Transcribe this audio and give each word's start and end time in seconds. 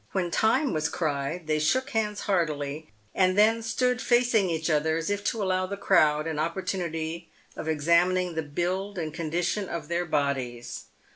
When 0.13 0.31
time 0.31 0.73
was 0.73 0.89
cried 0.89 1.45
they 1.45 1.59
shook 1.59 1.91
hands 1.91 2.21
heartily, 2.21 2.89
and 3.13 3.37
then 3.37 3.61
stood 3.61 4.01
facing 4.01 4.49
each 4.49 4.67
other 4.67 4.97
as 4.97 5.11
if 5.11 5.23
to 5.25 5.43
allow 5.43 5.67
the 5.67 5.77
crowd 5.77 6.25
an 6.25 6.39
opportunity 6.39 7.29
of 7.55 7.67
examining 7.67 8.33
the 8.33 8.41
build 8.41 8.97
and 8.97 9.13
condition 9.13 9.69
of 9.69 9.89
their 9.89 10.05
bodies. 10.07 10.85